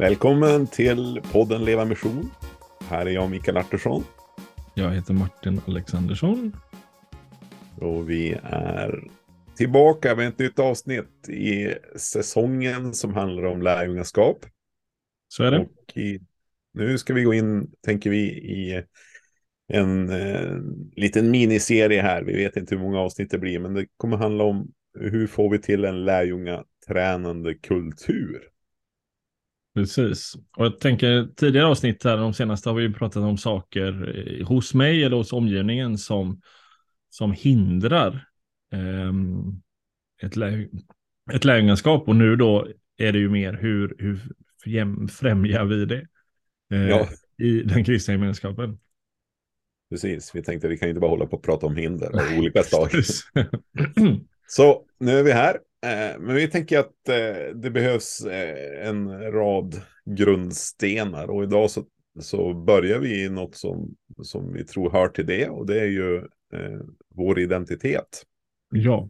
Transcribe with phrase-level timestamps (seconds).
[0.00, 2.30] Välkommen till podden Leva Mission.
[2.88, 4.04] Här är jag Mikael Artursson.
[4.74, 6.56] Jag heter Martin Alexandersson.
[7.80, 9.08] Och vi är
[9.56, 14.46] tillbaka med ett nytt avsnitt i säsongen som handlar om lärjungaskap.
[15.28, 15.66] Så är det.
[16.00, 16.20] I,
[16.74, 18.82] nu ska vi gå in, tänker vi, i
[19.72, 20.56] en eh,
[20.96, 22.22] liten miniserie här.
[22.22, 25.50] Vi vet inte hur många avsnitt det blir, men det kommer handla om hur får
[25.50, 28.50] vi till en lärjungatränande kultur.
[29.80, 30.34] Precis.
[30.56, 34.46] Och jag tänker tidigare avsnitt här, de senaste har vi ju pratat om saker eh,
[34.46, 36.40] hos mig eller hos omgivningen som,
[37.10, 38.28] som hindrar
[38.72, 39.12] eh,
[40.22, 40.68] ett, lä
[41.32, 42.08] ett lärjungaskap.
[42.08, 44.20] Och nu då är det ju mer hur, hur
[45.08, 46.06] främjar vi det
[46.70, 47.08] eh, ja.
[47.38, 48.78] i den kristna gemenskapen.
[49.90, 52.62] Precis, vi tänkte vi kan inte bara hålla på och prata om hinder av olika
[52.64, 52.90] slag.
[54.46, 55.58] Så nu är vi här.
[55.86, 61.84] Eh, men vi tänker att eh, det behövs eh, en rad grundstenar och idag så,
[62.20, 65.86] så börjar vi i något som, som vi tror hör till det och det är
[65.86, 66.28] ju
[67.14, 68.26] vår identitet.
[68.70, 69.08] Ja,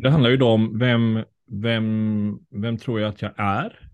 [0.00, 3.84] det handlar ju då om vem, vem, vem tror jag att jag är?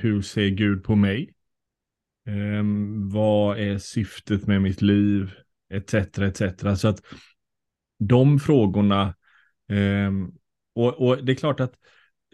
[0.00, 1.34] hur ser Gud på mig?
[3.12, 5.30] vad är syftet med mitt liv?
[5.74, 5.94] Etc.
[5.94, 6.42] etc.
[6.80, 7.02] Så att
[7.98, 9.14] de frågorna
[9.72, 10.32] Um,
[10.74, 11.74] och, och, det är klart att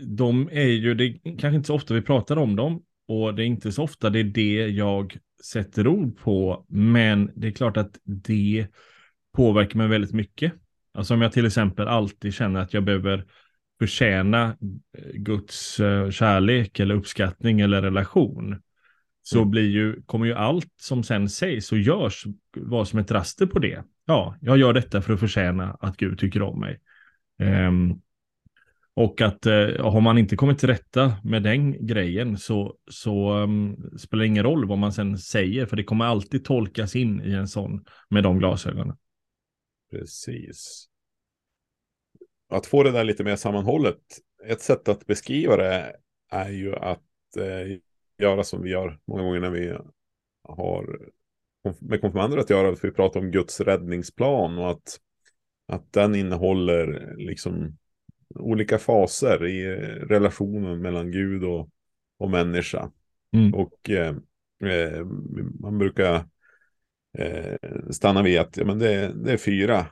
[0.02, 3.42] de är ju, det är kanske inte så ofta vi pratar om dem och det
[3.42, 7.76] är inte så ofta det är det jag sätter ord på, men det är klart
[7.76, 8.66] att det
[9.36, 10.52] påverkar mig väldigt mycket.
[10.94, 13.26] Alltså om jag till exempel alltid känner att jag behöver
[13.78, 14.56] förtjäna
[14.98, 18.62] eh, Guds eh, kärlek eller uppskattning eller relation,
[19.22, 19.50] så mm.
[19.50, 22.24] blir ju, kommer ju allt som sen sägs och görs
[22.56, 23.82] vara som ett raster på det.
[24.06, 26.80] Ja, jag gör detta för att förtjäna att Gud tycker om mig.
[27.42, 28.00] Um,
[28.98, 33.90] och att eh, har man inte kommit till rätta med den grejen så, så um,
[33.98, 37.32] spelar det ingen roll vad man sen säger, för det kommer alltid tolkas in i
[37.32, 38.96] en sån med de glasögonen.
[39.90, 40.88] Precis.
[42.48, 44.00] Att få det där lite mer sammanhållet,
[44.46, 45.96] ett sätt att beskriva det
[46.30, 47.78] är ju att eh,
[48.18, 49.76] göra som vi gör många gånger när vi
[50.42, 51.10] har
[51.78, 55.00] med konfirmander att göra, att vi pratar om Guds räddningsplan och att
[55.68, 57.77] att den innehåller liksom
[58.34, 59.66] olika faser i
[60.08, 61.70] relationen mellan Gud och,
[62.18, 62.90] och människa.
[63.32, 63.54] Mm.
[63.54, 64.16] Och eh,
[64.64, 65.04] eh,
[65.60, 66.24] man brukar
[67.18, 67.56] eh,
[67.90, 69.86] stanna vid att ja, men det, det är fyra,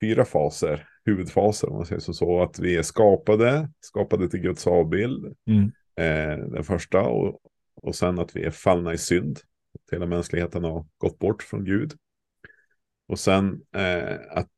[0.00, 4.66] fyra faser, huvudfaser om man säger så, så att vi är skapade, skapade till Guds
[4.66, 5.72] avbild, mm.
[5.96, 7.40] eh, den första, och,
[7.74, 9.38] och sen att vi är fallna i synd,
[9.74, 11.92] att hela mänskligheten har gått bort från Gud.
[13.08, 14.48] Och sen eh, att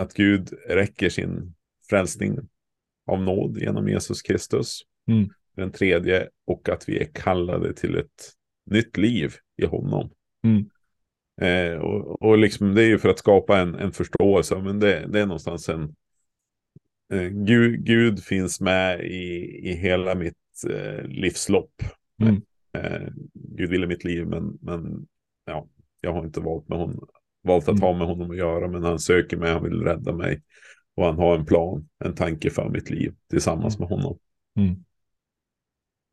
[0.00, 1.54] att Gud räcker sin
[1.90, 2.38] frälsning
[3.10, 4.80] av nåd genom Jesus Kristus.
[5.08, 5.28] Mm.
[5.56, 8.32] Den tredje, och att vi är kallade till ett
[8.70, 10.10] nytt liv i honom.
[10.44, 10.70] Mm.
[11.40, 15.06] Eh, och, och liksom, det är ju för att skapa en, en förståelse, men det,
[15.12, 15.94] det är någonstans en...
[17.12, 21.82] Eh, Gud, Gud, finns med i, i hela mitt eh, livslopp.
[22.22, 22.42] Mm.
[22.72, 25.06] Eh, Gud ville mitt liv, men, men
[25.46, 25.68] ja,
[26.00, 27.08] jag har inte valt med honom,
[27.42, 27.82] valt att mm.
[27.82, 30.42] ha med honom att göra, men han söker mig, han vill rädda mig.
[30.96, 34.18] Och han har en plan, en tanke för mitt liv tillsammans med honom.
[34.56, 34.84] Mm.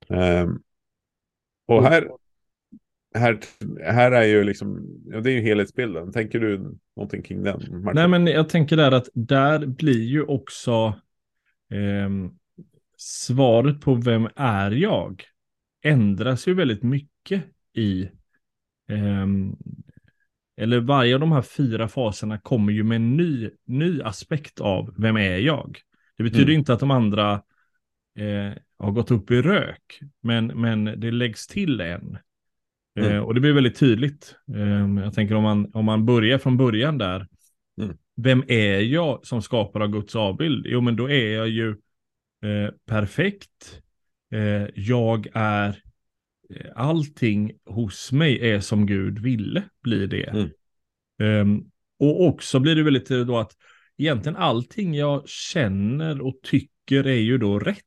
[0.09, 0.63] Um,
[1.65, 2.09] och här,
[3.15, 3.39] här,
[3.83, 6.11] här är ju liksom, ja, det är ju helhetsbilden.
[6.11, 7.59] Tänker du någonting kring den?
[7.59, 7.91] Martin?
[7.95, 10.93] Nej, men jag tänker där att där blir ju också
[11.69, 12.09] eh,
[12.97, 15.23] svaret på vem är jag
[15.83, 17.43] ändras ju väldigt mycket
[17.73, 18.09] i
[18.89, 19.27] eh,
[20.57, 24.93] eller varje av de här fyra faserna kommer ju med en ny, ny aspekt av
[24.97, 25.79] vem är jag?
[26.17, 26.59] Det betyder mm.
[26.59, 27.33] inte att de andra
[28.19, 32.17] eh, har gått upp i rök, men, men det läggs till en.
[32.99, 33.23] Eh, mm.
[33.23, 34.35] och det blir väldigt tydligt.
[34.55, 37.27] Eh, jag tänker om man, om man börjar från början där.
[37.81, 37.97] Mm.
[38.15, 40.65] Vem är jag som skapar av Guds avbild?
[40.69, 41.69] Jo, men då är jag ju
[42.43, 43.81] eh, perfekt.
[44.31, 45.86] Eh, jag är Eh,
[46.75, 50.23] allting hos mig är som Gud ville, blir det.
[50.23, 50.49] Mm.
[51.19, 53.51] Um, och också blir det väldigt då att
[53.97, 57.83] egentligen allting jag känner och tycker är ju då rätt.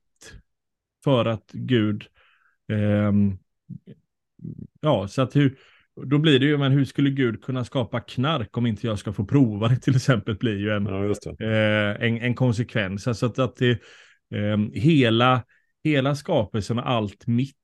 [1.05, 2.05] För att Gud,
[2.73, 3.39] um,
[4.81, 5.59] ja, så att hur,
[6.05, 9.13] då blir det ju, men hur skulle Gud kunna skapa knark om inte jag ska
[9.13, 13.07] få prova det till exempel, blir ju en, ja, eh, en, en, konsekvens.
[13.07, 13.71] Alltså att, att det,
[14.35, 15.45] eh, hela,
[15.85, 17.60] hela skapelsen och allt mitt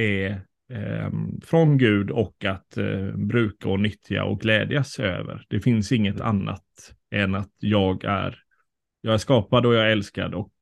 [0.00, 0.30] är
[0.70, 1.10] eh,
[1.42, 5.46] från Gud och att eh, bruka och nyttja och glädjas över.
[5.48, 8.42] Det finns inget annat än att jag är,
[9.00, 10.52] jag är skapad och jag är älskad och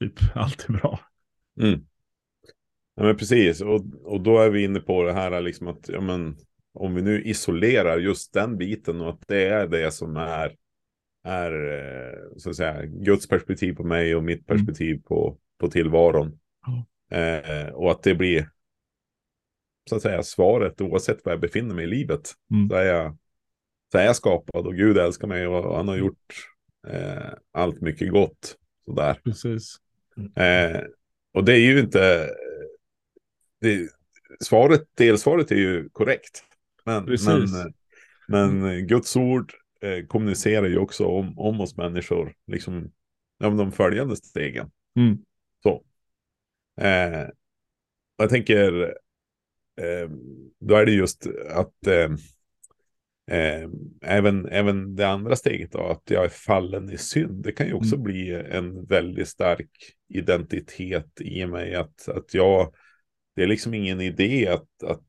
[0.00, 1.00] typ allt är bra.
[1.60, 1.80] Mm.
[2.94, 6.00] Ja, men precis, och, och då är vi inne på det här liksom att ja,
[6.00, 6.36] men,
[6.74, 10.56] om vi nu isolerar just den biten och att det är det som är,
[11.24, 14.58] är eh, så att säga, Guds perspektiv på mig och mitt Mm.
[14.66, 16.38] perspektiv på, på tillvaron.
[16.66, 16.86] Ja.
[17.16, 18.48] Eh, och att det blir
[19.88, 22.32] så att säga svaret oavsett var jag befinner mig i livet.
[22.50, 22.68] Mm.
[22.68, 23.16] Så, är jag,
[23.92, 26.46] så är jag skapad och Gud älskar mig och han har gjort
[26.88, 28.56] eh, allt mycket gott.
[28.84, 29.20] Sådär.
[29.24, 29.76] Precis.
[30.36, 30.80] Eh,
[31.32, 32.30] och det är ju inte...
[33.60, 33.88] Det,
[34.40, 36.44] svaret, delsvaret är ju korrekt.
[36.84, 37.28] Men, Precis.
[38.28, 42.34] men, men Guds ord eh, kommunicerar ju också om, om oss människor.
[42.46, 42.92] Liksom
[43.44, 44.70] om de följande stegen.
[44.96, 45.18] Mm.
[45.62, 45.84] Så.
[46.80, 47.28] Eh,
[48.16, 48.94] jag tänker,
[49.80, 50.10] eh,
[50.60, 52.10] då är det just att eh,
[53.30, 53.68] eh,
[54.02, 57.72] även, även det andra steget då, att jag är fallen i synd, det kan ju
[57.72, 58.04] också Mm.
[58.04, 59.70] bli en väldigt stark
[60.08, 61.74] identitet i mig.
[61.74, 62.74] Att, att jag,
[63.36, 65.02] det är liksom ingen idé att, att,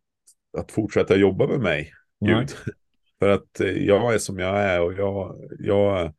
[0.57, 1.91] att fortsätta jobba med mig.
[2.25, 2.51] Gud.
[3.19, 6.13] För att eh, jag är som jag är och jag, jag,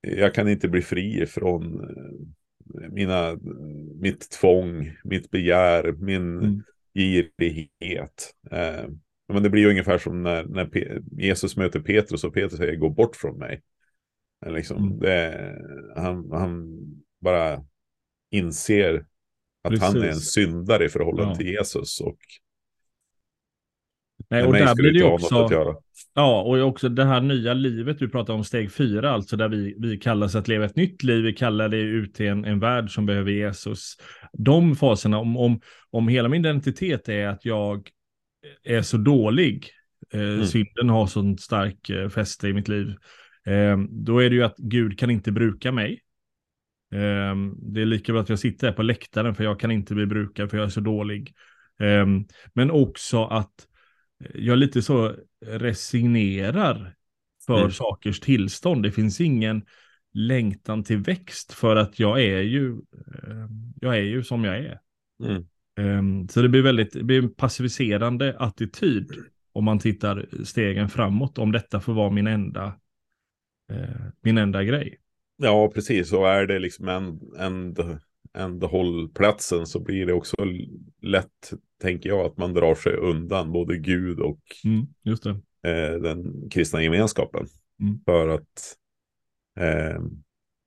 [0.00, 3.38] jag kan inte bli fri från eh, mina,
[4.00, 6.62] mitt tvång, mitt begär, min Mm.
[6.94, 8.34] Girighet.
[8.50, 8.88] Eh,
[9.28, 12.76] men det blir ju ungefär som när, när Pe- Jesus möter Petrus och Petrus säger
[12.76, 13.62] gå bort från mig.
[14.46, 14.98] Eh, Liksom, Mm.
[14.98, 15.54] det,
[15.96, 16.78] han, han
[17.20, 17.64] bara
[18.30, 19.06] inser
[19.62, 20.32] att han är en Precis.
[20.32, 21.36] syndare i förhållande Ja.
[21.36, 22.00] till Jesus.
[22.00, 22.18] Och
[24.34, 25.48] Nej, och där blir det också,
[26.14, 29.74] ja, och också det här nya livet du pratar om, steg fyra, alltså där vi,
[29.78, 32.94] vi kallas att leva ett nytt liv, vi kallar det ut till en, en värld
[32.94, 33.96] som behöver Jesus.
[34.32, 35.60] De faserna, om, om,
[35.90, 37.88] om hela min identitet är att jag
[38.64, 39.70] är så dålig,
[40.12, 40.46] eh, Mm.
[40.46, 42.88] synden har sånt stark eh, fäste i mitt liv,
[43.46, 46.00] eh, då är det ju att Gud kan inte bruka mig.
[46.92, 47.36] Eh,
[47.72, 50.06] det är lika bra att jag sitter här på läktaren för jag kan inte bli
[50.06, 51.32] brukad för jag är så dålig.
[51.80, 52.06] Eh,
[52.52, 53.54] men också att
[54.34, 55.16] jag lite så
[55.46, 56.94] resignerar
[57.46, 57.70] för Mm.
[57.70, 58.82] sakers tillstånd.
[58.82, 59.62] Det finns ingen
[60.12, 63.48] längtan till växt för att jag är ju, eh,
[63.80, 64.80] jag är ju som jag är.
[65.24, 65.46] Mm.
[65.76, 69.12] Ehm, Så det blir väldigt, det blir en passiviserande attityd
[69.52, 72.78] om man tittar stegen framåt, om detta får vara min enda,
[73.72, 74.98] eh, min enda grej.
[75.36, 76.12] Ja, precis.
[76.12, 77.74] Och är det liksom en, en,
[78.34, 80.36] en hållplatsen så blir det också
[81.02, 81.52] lätt,
[81.82, 84.86] tänker jag, att man drar sig undan både Gud och Mm,
[85.62, 87.46] eh, den kristna gemenskapen.
[87.80, 88.00] Mm.
[88.04, 88.76] För att
[89.60, 90.00] eh,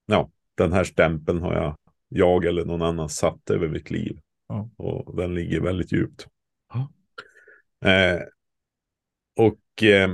[0.05, 1.75] ja, den här stämpeln har jag,
[2.09, 4.19] jag eller någon annan satt över mitt liv.
[4.47, 4.69] Ja.
[4.77, 6.27] Och den ligger väldigt djupt.
[6.73, 6.91] Ja.
[7.89, 8.21] Eh,
[9.35, 10.09] och eh,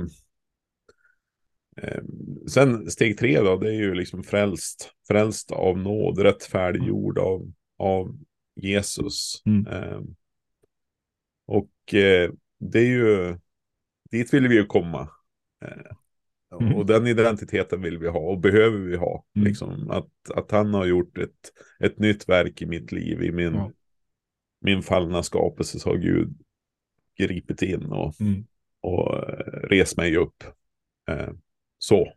[2.48, 4.90] sen steg tre då, det är ju liksom frälst.
[5.08, 8.18] Frälst av nåd, rättfärdiggjord av, av
[8.56, 9.42] Jesus.
[9.46, 9.66] Mm.
[9.66, 10.00] Eh,
[11.46, 13.38] och eh, det är ju,
[14.10, 15.08] dit vill vi ju komma.
[15.64, 15.96] Eh,
[16.60, 16.74] Mm.
[16.74, 19.24] Och den identiteten vill vi ha och behöver vi ha.
[19.36, 19.46] Mm.
[19.48, 23.54] Liksom, att, att han har gjort ett, ett nytt verk i mitt liv, i min,
[23.54, 23.72] Ja.
[24.60, 26.38] min fallna skapelse så har Gud
[27.18, 28.44] gripit in och, Mm.
[28.80, 30.44] och eh, res mig upp.
[31.78, 32.12] Så.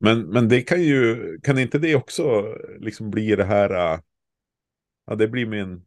[0.00, 4.00] Men, men det kan ju, kan inte det också liksom bli det här, eh,
[5.06, 5.84] ja det blir min,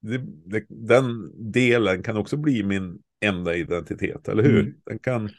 [0.00, 4.60] det, det, den delen kan också bli min enda identitet, eller hur?
[4.60, 4.74] Mm.
[4.84, 5.30] Den kan,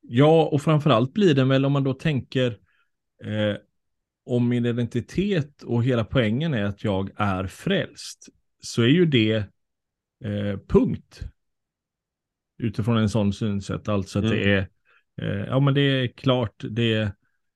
[0.00, 2.58] Ja, och framförallt blir den väl om man då tänker
[3.24, 3.56] eh,
[4.24, 8.28] om min identitet och hela poängen är att jag är frälst,
[8.60, 9.34] så är ju det
[10.24, 11.20] eh, punkt.
[12.58, 14.36] Utifrån en sån synsätt, alltså att Mm.
[14.36, 14.68] det är,
[15.24, 17.12] ja men det är klart, det är,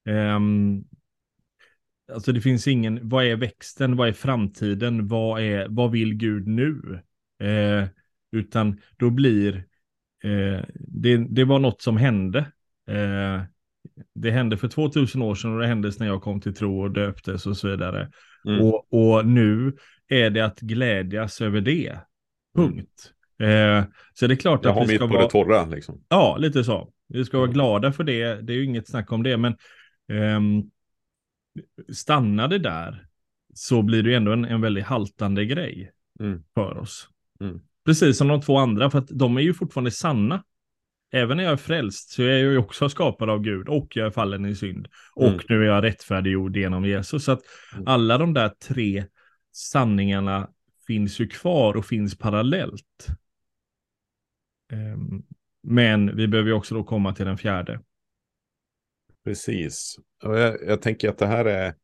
[0.09, 0.85] ehm,
[2.13, 6.47] alltså det finns ingen, vad är växten, vad är framtiden, vad är, vad vill Gud
[6.47, 7.01] nu?
[7.43, 7.89] Eh,
[8.33, 9.57] utan då blir,
[10.25, 12.39] eh, det, det var något som hände.
[12.89, 13.43] Eh,
[14.15, 16.91] det hände för 2000 år sedan och det hände när jag kom till tro och
[16.91, 18.11] döptes och så vidare.
[18.47, 18.61] Mm.
[18.61, 19.77] Och, och nu
[20.09, 21.99] är det att glädjas över det.
[22.55, 23.13] Punkt.
[23.43, 23.85] Eh,
[24.15, 25.25] så det är klart jag att vi ska på vara...
[25.25, 26.05] det torra liksom.
[26.09, 26.93] Ja, lite så.
[27.09, 28.35] Vi ska vara glada för det.
[28.43, 29.57] Det är ju inget snack om det, men
[30.13, 30.63] ehm,
[31.93, 33.07] stannar det där
[33.55, 36.43] så blir det ju ändå en, en väldigt haltande grej Mm.
[36.55, 37.09] för oss.
[37.41, 37.61] Mm.
[37.85, 40.45] Precis som de två andra, för att de är ju fortfarande sanna.
[41.13, 44.07] Även när jag är frälst så är jag ju också skapad av Gud och jag
[44.07, 44.89] är fallen i synd.
[45.15, 45.41] Och Mm.
[45.49, 47.25] nu är jag rättfärdiggjord genom Jesus.
[47.25, 47.41] Så att
[47.75, 47.85] Mm.
[47.89, 49.05] alla de där tre
[49.53, 50.49] sanningarna
[50.87, 53.07] finns ju kvar och finns parallellt.
[54.73, 55.23] Ehm,
[55.63, 57.81] men vi behöver ju också då komma till den fjärde.
[59.25, 59.97] Precis.
[60.25, 61.75] Och jag, jag tänker att det här är...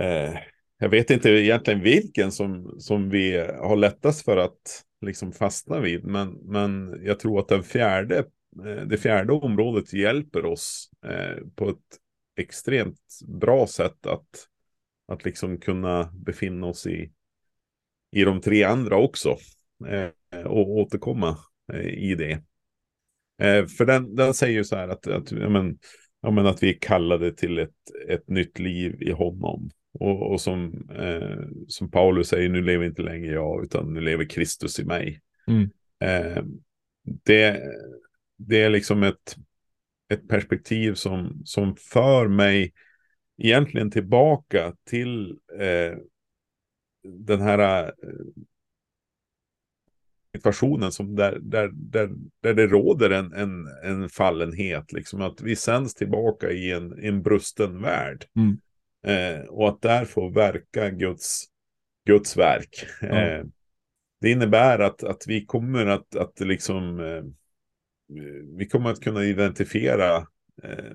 [0.00, 0.38] Eh,
[0.78, 6.04] jag vet inte egentligen vilken som, som vi har lättast för att liksom fastna vid.
[6.04, 8.18] Men, men jag tror att den fjärde,
[8.66, 11.98] eh, det fjärde området hjälper oss eh, på ett
[12.36, 14.48] extremt bra sätt att,
[15.08, 17.12] att liksom kunna befinna oss i,
[18.10, 19.36] i de tre andra också.
[19.86, 21.38] Eh, och återkomma
[21.84, 22.42] i det.
[23.42, 25.78] Eh, för den, den säger ju så här att, att, ja, men,
[26.20, 27.70] ja, men att vi kallade till ett,
[28.08, 29.70] ett nytt liv i honom.
[29.92, 34.24] Och, och som, eh, som Paulus säger, nu lever inte längre jag, utan nu lever
[34.24, 35.20] Kristus i mig.
[35.46, 35.70] Mm.
[36.00, 36.44] Eh,
[37.24, 37.62] det,
[38.36, 39.36] det är liksom ett,
[40.08, 42.72] ett perspektiv som, som för mig
[43.38, 45.30] egentligen tillbaka till
[45.60, 45.98] eh,
[47.04, 47.92] den här eh,
[50.34, 52.10] situationen som där, där, där,
[52.40, 54.92] där det råder en, en, en fallenhet.
[54.92, 58.24] Liksom att vi sänds tillbaka i en, en brusten värld.
[58.36, 58.58] Mm.
[59.06, 61.44] Eh, och att där få verka Guds,
[62.06, 62.86] Guds verk.
[63.00, 63.06] Ja.
[63.06, 63.44] Eh,
[64.20, 67.22] det innebär att, att vi kommer att, att liksom eh,
[68.56, 70.16] vi kommer att kunna identifiera
[70.62, 70.94] eh,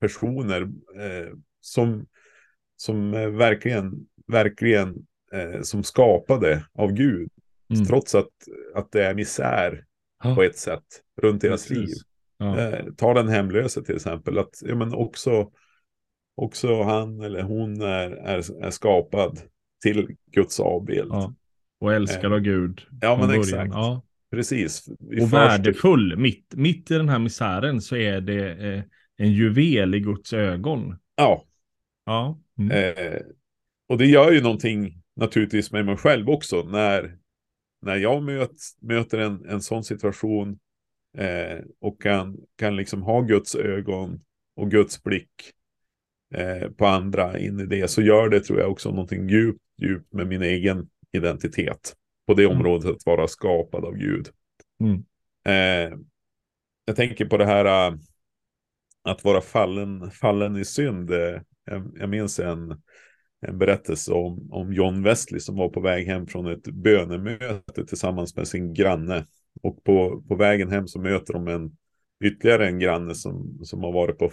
[0.00, 0.62] personer
[0.96, 2.06] eh, som,
[2.76, 5.06] som eh, verkligen, verkligen
[5.62, 7.30] som skapade av Gud.
[7.74, 7.86] Mm.
[7.86, 8.30] Trots att,
[8.74, 9.84] att det är misär
[10.24, 10.84] Ja, på ett sätt
[11.22, 11.88] runt deras precis.
[11.88, 11.96] liv.
[12.38, 12.58] Ja.
[12.58, 14.38] Eh, ta den hemlöse till exempel.
[14.38, 15.50] Att ja, men också,
[16.36, 19.38] också han eller hon är, är, är skapad
[19.82, 21.08] till Guds avbild.
[21.12, 21.34] Ja.
[21.80, 22.80] Och älskad av Gud.
[23.00, 23.42] Ja, men början.
[23.42, 23.70] exakt.
[23.74, 24.02] Ja.
[24.30, 24.88] Precis.
[25.00, 26.16] Vi Och förs värdefull.
[26.16, 28.82] Mitt, mitt i den här misären så är det eh,
[29.16, 30.96] en juvel i Guds ögon.
[31.16, 31.44] Ja,
[32.06, 32.38] Ja.
[32.58, 32.70] Mm.
[32.70, 33.20] eh,
[33.88, 36.62] och det gör ju någonting naturligtvis med mig själv också.
[36.62, 37.16] När,
[37.82, 40.58] när jag möt, möter en, en sån situation
[41.18, 44.20] eh, och kan, kan liksom ha Guds ögon
[44.56, 45.52] och Guds blick
[46.34, 50.12] eh, på andra in i det så gör det tror jag också någonting djupt, djupt
[50.12, 51.94] med min egen identitet
[52.26, 52.56] på det Mm.
[52.56, 54.28] området att vara skapad av Gud.
[54.80, 55.04] Mm.
[55.44, 55.98] Eh,
[56.84, 57.98] jag tänker på det här äh,
[59.02, 61.10] att vara fallen, fallen i synd.
[61.10, 62.82] Eh, jag, jag minns en,
[63.46, 68.36] en berättelse om, om John Wesley som var på väg hem från ett bönemöte tillsammans
[68.36, 69.26] med sin granne.
[69.62, 71.76] Och på, på vägen hem så möter de en
[72.24, 74.30] ytterligare en granne som, som har varit på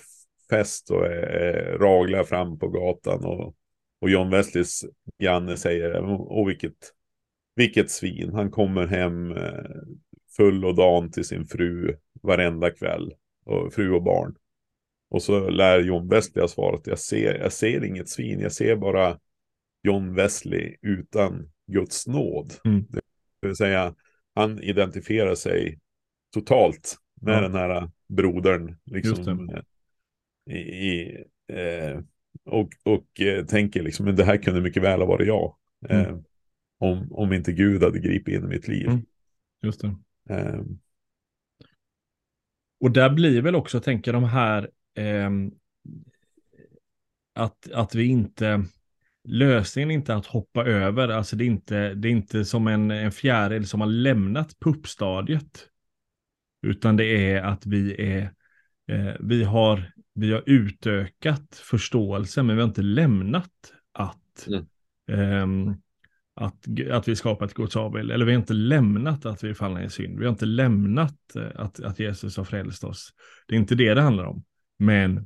[0.49, 3.25] fest och är, är raglar fram på gatan.
[3.25, 3.55] Och,
[4.01, 4.85] och John Wesleys
[5.19, 6.93] granne säger, åh vilket,
[7.55, 9.63] vilket svin, han kommer hem eh,
[10.37, 13.13] full och dan till sin fru varenda kväll.
[13.45, 14.35] Och fru och barn.
[15.09, 18.75] Och så lär John Wesley ha svarat, jag ser, jag ser inget svin, jag ser
[18.75, 19.19] bara
[19.83, 22.53] John Wesley utan Guds nåd.
[22.65, 22.85] Mm.
[23.41, 23.95] Det vill säga,
[24.35, 25.79] han identifierar sig
[26.33, 27.41] totalt med Ja.
[27.41, 28.77] den här brodern.
[28.85, 29.51] Liksom,
[30.49, 31.15] i, i,
[31.53, 31.99] eh,
[32.45, 35.55] och och eh, tänker liksom, men det här kunde mycket väl ha varit jag.
[35.89, 36.23] Eh, Mm.
[36.79, 38.87] om, om inte Gud hade gripit in i mitt liv.
[38.87, 39.05] Mm.
[39.61, 39.95] Just det.
[40.35, 40.61] Eh,
[42.79, 45.51] Och där blir väl också, tänker de här, ehm,
[47.35, 48.63] att, att vi inte,
[49.27, 52.91] lösningen är inte att hoppa över, alltså det är inte, det är inte som en,
[52.91, 55.67] en fjäril som har lämnat puppstadiet,
[56.61, 58.33] utan det är att vi är,
[58.91, 64.65] eh, vi har, vi har utökat förståelsen, men vi har inte lämnat att, Mm.
[65.11, 65.75] ehm,
[66.35, 69.83] att, att vi skapat Guds avbild, eller vi har inte lämnat att vi är fallna
[69.83, 70.19] i synd.
[70.19, 73.13] Vi har inte lämnat eh, att, att Jesus har frälst oss.
[73.47, 74.43] Det är inte det det handlar om.
[74.79, 75.25] Men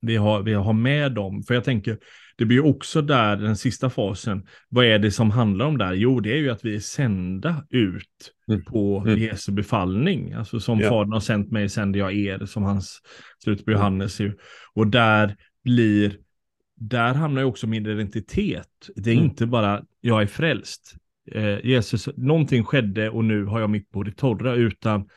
[0.00, 1.98] vi har, vi har med dem, för jag tänker,
[2.36, 5.92] det blir ju också där den sista fasen, vad är det som handlar om där?
[5.92, 8.64] Jo, det är ju att vi är sända ut Mm.
[8.64, 9.18] på Mm.
[9.18, 10.32] Jesu befallning.
[10.32, 10.88] Alltså som Ja.
[10.88, 13.00] Fadern har sänt mig sänder jag er, som hans
[13.44, 13.80] slut på Mm.
[13.80, 14.32] Johannes ju.
[14.74, 16.16] Och där blir,
[16.76, 18.68] där hamnar ju också min identitet.
[18.96, 19.24] Det är Mm.
[19.24, 20.94] inte bara, jag är frälst.
[21.32, 25.08] Eh, Jesus, någonting skedde och nu har jag mitt på det torra, utan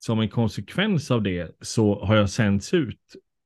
[0.00, 3.00] som en konsekvens av det så har jag sänts ut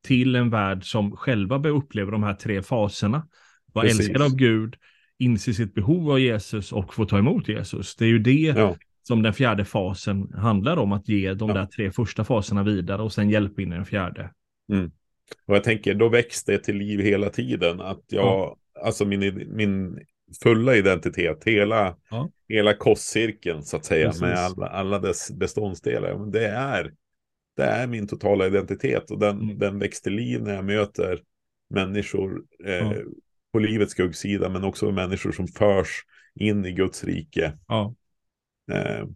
[0.04, 3.28] till en värld som själva uppleva de här tre faserna.
[3.73, 4.76] Vara älskad av Gud,
[5.18, 7.96] inse sitt behov av Jesus och få ta emot Jesus.
[7.96, 8.76] Det är ju det ja.
[9.02, 11.54] som den fjärde fasen handlar om, att ge de Ja.
[11.54, 14.30] där tre första faserna vidare och sen hjälpa in i den fjärde.
[15.46, 17.80] Och jag tänker, då växte det till liv hela tiden.
[17.80, 18.56] Att jag, Ja.
[18.84, 19.99] alltså min, min
[20.43, 22.31] fulla identitet, hela, Ja.
[22.49, 24.23] hela kostcirkeln så att säga, Precis.
[24.23, 26.19] med alla, alla dess beståndsdelar.
[26.19, 26.93] Men det är,
[27.57, 29.59] det är min totala identitet och den, Mm.
[29.59, 31.21] den växte liv när jag möter
[31.71, 32.95] människor eh, Ja.
[33.52, 35.88] på livets skuggsida, men också människor som förs
[36.35, 37.95] in i Guds rike Ja,
[38.73, 39.07] eh,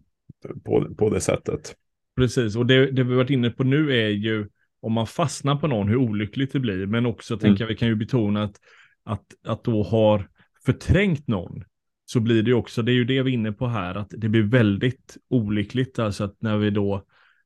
[0.65, 1.75] på, på det sättet.
[2.15, 2.55] precis.
[2.55, 4.47] Och det, det vi varit inne på nu är ju
[4.81, 6.85] om man fastnar på någon, hur olyckligt det blir.
[6.85, 7.39] Men också Mm.
[7.39, 8.55] tänker jag, vi kan ju betona att
[9.03, 10.29] att, att då har
[10.65, 11.63] förträngt någon
[12.05, 14.09] så blir det ju också, det är ju det vi är inne på här, att
[14.09, 17.05] det blir väldigt olyckligt, alltså att när vi då,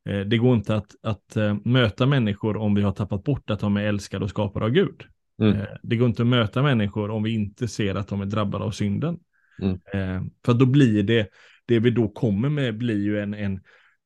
[0.10, 3.60] eh, det går inte att, att eh, möta människor om vi har tappat bort att
[3.60, 5.03] de är älskade och skapade av Gud.
[5.41, 5.53] Mm.
[5.53, 8.63] Eh, det går inte att möta människor om vi inte ser att de är drabbade
[8.63, 9.20] av synden.
[9.62, 9.74] Mm.
[9.93, 11.27] Eh, för då blir det,
[11.65, 13.53] det vi då kommer med blir ju en, en,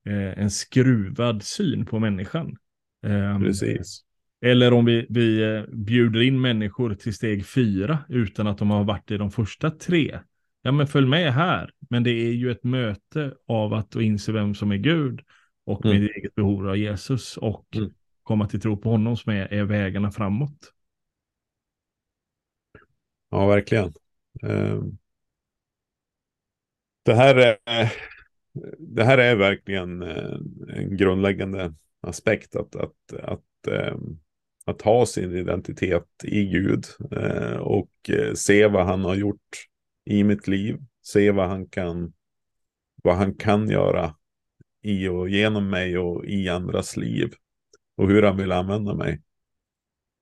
[0.09, 2.57] eh, en skruvad syn på människan.
[3.05, 4.06] Eh, Precis.
[4.41, 8.83] Eller om vi, vi eh, bjuder in människor till steg fyra utan att de har
[8.83, 10.19] varit i de första tre.
[10.61, 11.71] Ja, men följ med här.
[11.89, 15.21] Men det är ju ett möte av att inse vem som är Gud
[15.65, 15.97] och Mm.
[15.97, 17.91] med eget behov av Jesus och Mm.
[18.23, 20.73] komma till tro på honom som är, är vägarna framåt.
[23.29, 23.93] Ja, verkligen.
[24.43, 24.97] Ehm,
[27.03, 27.57] Det här är,
[28.77, 34.19] det här är verkligen eh, en grundläggande aspekt att, att, att, ehm,
[34.67, 39.67] att ha sin identitet i Gud eh, och eh, se vad han har gjort
[40.05, 42.13] i mitt liv, se vad han kan,
[43.03, 44.15] vad han kan göra
[44.81, 47.33] i och genom mig och i andras liv
[47.97, 49.21] och hur han vill använda mig.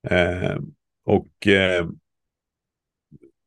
[0.07, 0.57] Eh,
[1.03, 1.87] och eh,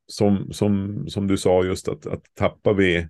[0.07, 3.09] som, som, som du sa just att, att tappar, vi,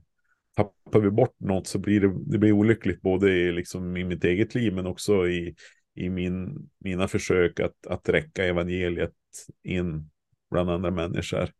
[0.56, 4.24] tappar vi bort något så blir det, det blir olyckligt både i, liksom, i mitt
[4.24, 5.54] eget liv men också i,
[5.98, 9.14] i min, mina försök att, att räcka evangeliet
[9.62, 10.10] in
[10.50, 11.50] bland andra människor.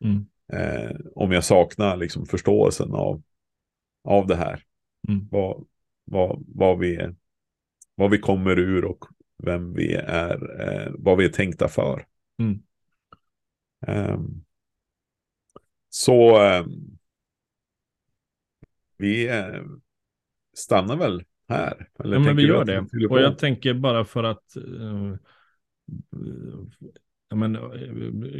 [0.00, 0.26] Mm.
[0.52, 3.22] Eh, om jag saknar liksom, förståelsen av,
[4.04, 4.62] av det här.
[5.08, 5.28] Mm.
[5.30, 5.66] Vad,
[6.04, 7.14] vad, vad, vi, är-
[7.94, 9.04] vad vi kommer ur och
[9.36, 12.06] vem vi är, eh, vad vi är tänkta för.
[12.38, 12.62] Mm.
[13.86, 14.44] Ehm,
[15.88, 16.98] så ehm,
[18.96, 19.62] vi eh,
[20.56, 21.88] stannar väl här.
[22.04, 23.06] Eller Ja, men vi gör det.
[23.08, 25.14] Och jag tänker bara för att eh,
[27.30, 27.60] ja, men, eh,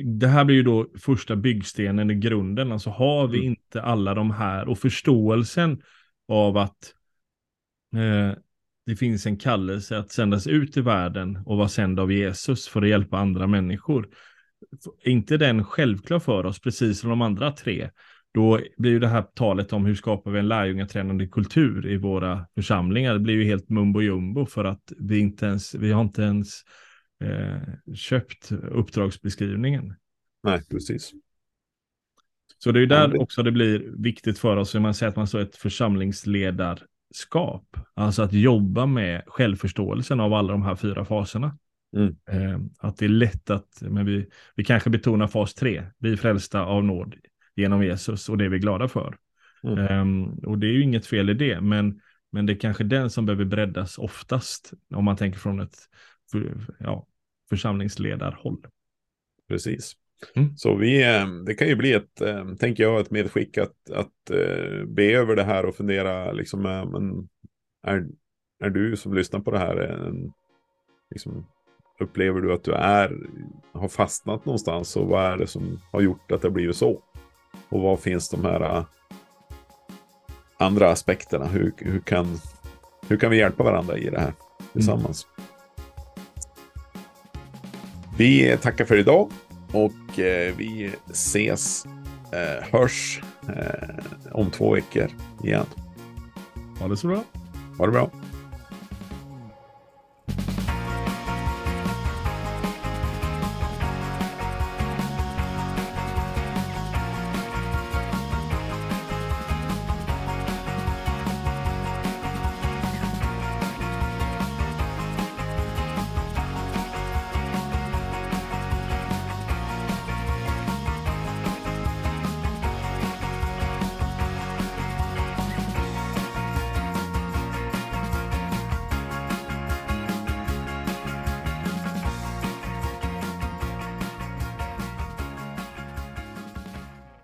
[0.04, 2.72] det här blir ju då första byggstenen i grunden.
[2.72, 3.48] Alltså har vi Mm.
[3.50, 5.83] inte alla de här och förståelsen
[6.28, 6.94] av att
[7.96, 8.38] eh,
[8.87, 12.83] det finns en kallelse att sändas ut i världen och vara sänd av Jesus för
[12.83, 14.09] att hjälpa andra människor.
[15.02, 17.90] Är inte den självklar för oss, precis som de andra tre,
[18.38, 22.46] då blir ju det här talet om hur skapar vi en lärjungatränande kultur i våra
[22.55, 26.22] församlingar, det blir ju helt mumbo jumbo för att vi inte ens, vi har inte
[26.22, 26.62] ens
[27.24, 27.59] eh,
[27.94, 29.94] köpt uppdragsbeskrivningen.
[30.42, 31.12] Nej, precis.
[32.59, 35.16] Så det är ju där också det blir viktigt för oss, när man säger att
[35.16, 41.59] man står ett församlingsledarskap, alltså att jobba med självförståelsen av alla de här fyra faserna.
[41.96, 42.16] Mm.
[42.31, 46.16] Eh, att det är lätt att, men vi, vi kanske betonar fas tre, vi är
[46.16, 47.14] frälsta av nåd
[47.59, 49.16] genom Jesus och det är vi glada för.
[49.62, 49.79] Mm.
[49.79, 52.01] Ehm, och det är ju inget fel i det, men,
[52.33, 55.77] men det är kanske den som behöver breddas oftast, om man tänker från ett
[56.33, 57.07] för, ja,
[57.51, 58.59] församlingsledarhåll.
[59.49, 59.97] Precis.
[60.35, 60.57] Mm.
[60.57, 64.31] Så vi, eh, det kan ju bli ett, eh, tänker jag, ett medskick att, att
[64.31, 67.29] eh, be över det här och fundera, liksom, eh, men
[67.83, 68.07] är,
[68.64, 70.33] är du som lyssnar på det här, en,
[71.11, 71.47] liksom,
[72.01, 73.16] upplever du att du är,
[73.73, 77.03] har fastnat någonstans och vad är det som har gjort att det har blivit så?
[77.68, 78.85] Och vad finns de här eh,
[80.59, 81.46] andra aspekterna?
[81.46, 82.40] Hur, hur, kan,
[83.09, 84.33] hur kan vi hjälpa varandra i det här
[84.72, 85.26] tillsammans?
[88.18, 89.31] Vi tackar för idag
[89.72, 91.87] och eh, vi ses,
[92.33, 93.88] eh, hörs eh,
[94.33, 95.09] om två veckor
[95.44, 95.66] igen.
[96.81, 97.22] Ha det så bra.
[97.78, 98.11] Ha det bra.